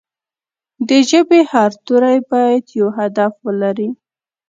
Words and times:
د 0.87 0.89
ژبې 1.09 1.39
هر 1.51 1.71
توری 1.85 2.17
باید 2.31 2.63
یو 2.79 2.87
هدف 2.99 3.31
ولري. 3.45 3.89